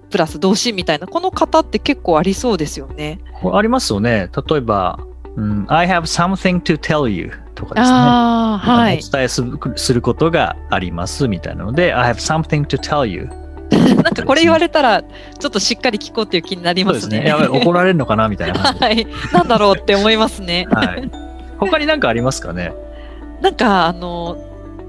[0.09, 3.19] プラス動詞みたいなこの型って結構ありそうですよね。
[3.53, 4.29] ありますよね。
[4.49, 4.99] 例えば、
[5.35, 7.97] うん、I have something to tell you とかですね。
[7.97, 9.43] はい、お伝えす
[9.75, 13.29] することがありますみたいなので、I have something to tell you
[13.69, 17.17] なんかこれ言われたら、ちょっとしっかり聞こうっていう気になりますね。
[17.17, 18.59] すねやばい、怒られるのかなみたいな。
[18.73, 19.07] はい。
[19.31, 20.67] なんだろうって思いますね。
[20.71, 21.11] はい。
[21.57, 22.73] 他に何かありますかね？
[23.41, 24.37] なんか、あの、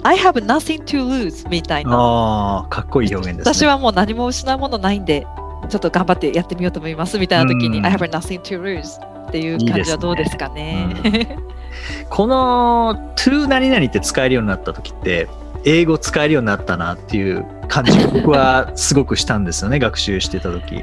[0.03, 1.93] I have nothing to lose みたいな。
[1.93, 5.27] ああ、かっこいい表現です、ね、私はもう何も失うものないんで、
[5.69, 11.01] ちょっと頑張ってやってみようと思いますみたいな時に、I have nothing to lose っていう感じはどうですかね。
[11.05, 11.37] いいね
[12.03, 15.29] うん、この to 何々って使えるようになった時って、
[15.65, 20.83] 英語使えるようになったなっていう感じが僕はすごくしたんですよね、 学習してた時。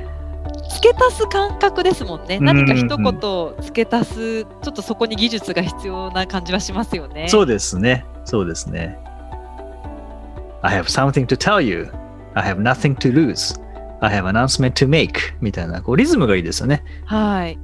[0.69, 2.39] 付け足す感覚ですもんね。
[2.39, 7.27] 何か一言付け足す、ちょっとそこに技術が必要な感じはしますよね。
[7.29, 8.05] そうですね。
[8.25, 8.99] そうですね。
[10.67, 11.89] I have something to tell you.
[12.35, 13.57] I have nothing to lose.
[14.01, 15.13] I have announcement to make.
[15.39, 16.83] みたいなこうリズムがいいですよね。
[17.05, 17.57] はい。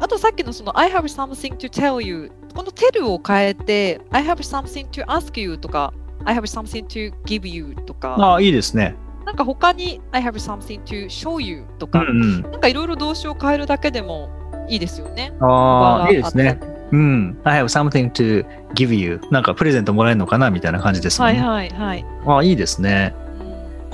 [0.00, 5.40] あとさっきのその I have something to tell you この tell を変えて I have something to ask
[5.40, 8.16] you とか I have something to give you とか。
[8.18, 8.96] ああ、いいですね。
[9.24, 14.30] なんか他に I have something to show you とか、うんうん、なんかいろいろ動詞を変えるだけでも
[14.68, 15.32] いいですよね。
[15.40, 16.58] ああ、いいですね。
[16.92, 17.38] うん。
[17.44, 19.20] I have something to give you.
[19.30, 21.24] なんかプレゼントもらえるのかなみたいな感じですね。
[21.24, 22.04] はいはいはい。
[22.26, 23.14] ああ、いいですね。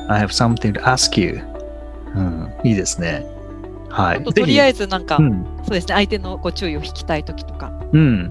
[0.08, 1.40] I have something to ask you.
[2.14, 3.24] うん、いいですね。
[3.88, 4.24] はい。
[4.24, 7.72] とりあえずなんか、うん、そうですね、相手のご注意を引きたいときとか。
[7.92, 8.30] うん。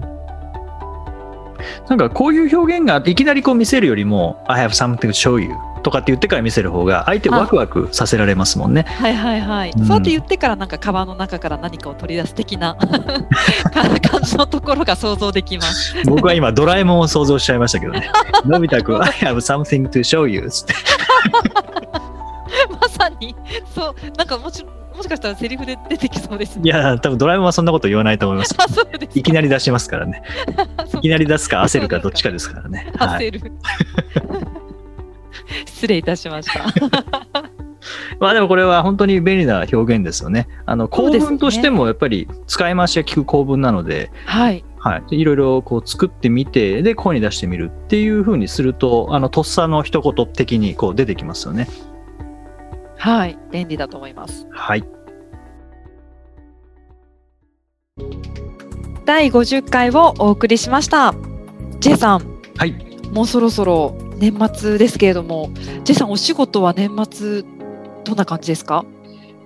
[1.88, 5.50] なんかこういう表現がいきなりこう見せるよりも、I have something to show you
[5.88, 8.82] とかって言ってから見せる方が相手ワクワクさせられますもんね。
[8.82, 9.70] はいはいはい。
[9.70, 12.76] うん、そうやって言ってからなんかカバンの中から何かを取り出す的な
[13.72, 15.94] 感じのところが想像できます。
[16.04, 18.10] 僕は今ドラえもんを想像しちゃいましたけどね。
[18.44, 20.74] のび太くん、I have something to show you つって。
[22.78, 23.34] まさに、
[23.74, 24.62] そう、なんかもし
[24.94, 28.56] もしかしたらセリフで出てきそうです、ね、いや、多分ドラえもんはそんなこと言わないと思います。
[29.14, 30.22] いきなり出しますからね。
[30.98, 32.92] いきなり出すか焦るかどっちかですからね。
[32.98, 33.52] 焦る。
[33.62, 34.47] はい
[35.66, 36.64] 失礼いたしました。
[38.20, 40.48] まあでもこれは本当に便利な表現ですよね。
[40.66, 51.68] あの構文としてもやっぱり使い回しが効く構文なので、はい、はい、いろいろこう作ってみてで声に出してみるっていうふうにするとあのとっさの一言的にこう出てきますよね。
[52.96, 54.46] はい、便利だと思います。
[54.50, 54.84] はい。
[59.04, 61.14] 第50回をお送りしました。
[61.80, 62.40] J さん。
[62.56, 62.74] はい。
[63.12, 65.50] もうそろそろ年末ですけれども、
[65.84, 67.42] ジェさん、お仕事は年末、
[68.04, 68.84] どんな感じですか？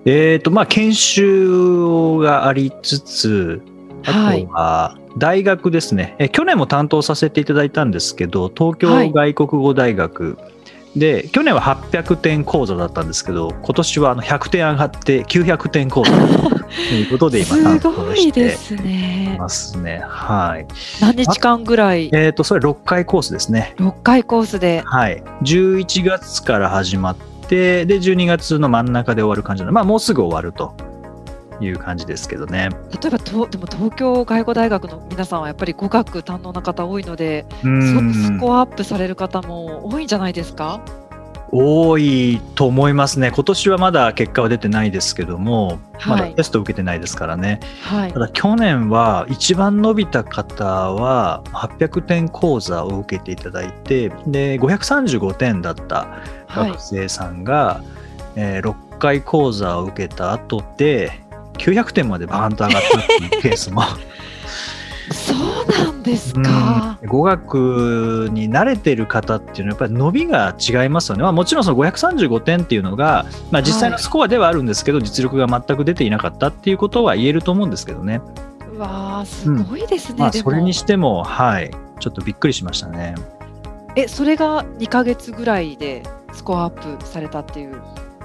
[0.04, 3.62] えーとまあ、研修がありつつ、
[4.04, 10.38] あとは大学ですね、はい、え去年も担当させていただいたんですけど、東京外国語大学
[10.96, 18.56] で、去年は800点講座だったんですけど、今年はあの100点上がって900点講座ということで 今担当して
[19.38, 20.02] ますね。
[20.06, 20.66] はい。
[21.00, 22.10] 何日間ぐらい？
[22.12, 23.74] えっ、ー、と、それ6回コースですね。
[23.78, 24.82] 6回コースで。
[24.84, 25.22] はい。
[25.42, 27.16] 11月から始まっ
[27.48, 30.74] て、で、12月の真ん中で終わる感じなので、まあもうすぐ終わると。
[31.64, 32.70] いう感じですけどね。
[33.02, 40.80] 例えばとでも東京外語大学の皆さんはやっぱり語学堪能な方多いのでスコアアップされる方も多いんじゃないですか？
[41.54, 57.86] 多いと思いますね、今年はまだ結果は出てないですけども、はい、まだテスト受けてないですからね、はい、ただ去年は一番伸びた方は800点講座を受けていただいて、で535点だった学生さんが、はい、
[58.36, 61.21] えー、6回講座を受けた後で、
[61.58, 63.82] 900点までバーンと上がったっていうケースも
[65.12, 66.40] そうなんですか。
[66.40, 78.20] うん語学に慣れてる方っていうのはやっぱり伸びが違いますよね、まあ、もちろんその535点っていうのが、まあ、実際のスコアではあるんですけど、実力が全く出ていなかったっていうことは言えると思うんですけどね、
[78.72, 80.20] うわあ、すごいですね。
[80.20, 83.14] まあ、でもそれにしても、はい、ちょっとびっくりしましたね。
[83.96, 87.82] え、それが2ヶ月ぐらいでスコアアップされたっていう。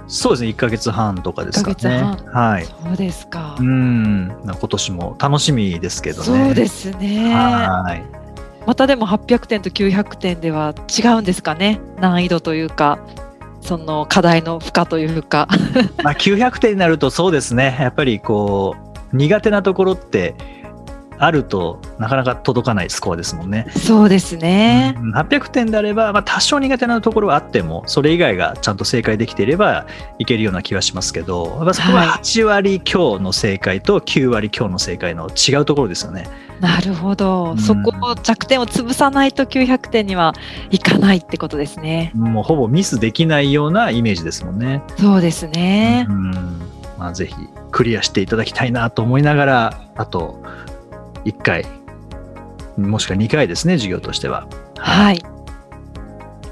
[0.08, 1.76] そうですね、1ヶ月半とかですかね。
[1.76, 2.66] 1ヶ月はい。
[2.66, 3.58] そうですか。
[3.60, 6.24] うん、今年も楽しみですけどね。
[6.26, 7.34] そうですね。
[7.34, 8.03] はい。
[8.66, 11.80] またでも800点と900点では違うんですかね。
[11.99, 12.99] 難易度というか、
[13.62, 15.47] その課題の負荷というか。
[16.03, 18.76] まあ、900点になるとそうですね、やっぱりこ
[19.14, 20.36] う、苦手なところって
[21.20, 23.68] あるとなかなか届かないスコアですもんね。
[23.76, 24.95] そうですね。
[24.97, 29.88] うん800点であれば、まあ、多少苦手なところはあっても、それ以外がちゃんと正解できていれば
[30.20, 36.28] いけるような気はしますけど、やっぱそこははい8割強の正解と9割強の正解の違うところですよね。
[36.59, 40.34] なるほど、うんそこを弱点を潰さないと900点には
[40.72, 42.11] いかないってことですね。
[42.15, 44.82] もうほぼミスできないようなイメージですもんね。
[44.97, 46.05] そうですね。
[46.09, 46.32] うん
[46.97, 47.36] まあ、ぜひ
[47.72, 50.41] クリアしていただきたいなと思いながら、あと
[51.28, 51.65] 1回、
[52.78, 54.47] もしくは2回ですね、授業としては。
[54.78, 55.21] はい。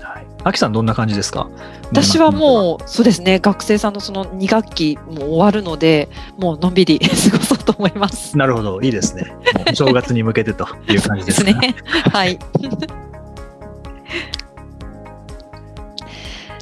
[0.02, 0.26] はい。
[0.44, 1.48] アキさん、どんな感じですか？
[1.92, 7.00] 私はもう、そうですね、学生さんのその2学期も終わるので、もうのんびり
[7.32, 8.38] 過ごそうと思います。
[8.38, 9.34] なるほど、いいですね。
[9.74, 11.44] 正月に向けてという感じで です。
[11.44, 11.76] ね。
[12.12, 12.38] はい。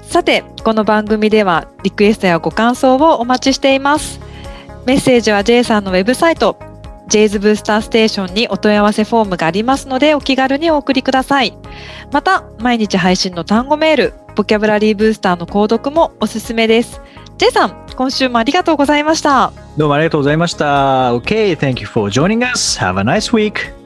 [0.03, 4.19] さて、この番組ではリクエストやご感想をお待ちしています。
[4.85, 6.57] メッセージは J さんのウェブサイト、
[7.13, 11.53] j ズブースターステーションにお問い合わせフォームがありますのでお気軽にお送りください。
[12.11, 17.01] また、毎日配信の単語メール、ボキャブラリーブースターの購読もおすすめです。
[17.37, 19.53] J さん、今週もありがとうございました。
[19.77, 21.13] どうもありがとうございました。
[21.13, 22.79] OK, thank you for joining us.
[22.79, 23.82] Have a nice week.